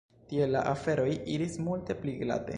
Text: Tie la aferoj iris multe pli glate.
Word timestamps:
Tie 0.29 0.47
la 0.53 0.63
aferoj 0.71 1.07
iris 1.35 1.61
multe 1.69 1.99
pli 2.03 2.17
glate. 2.25 2.49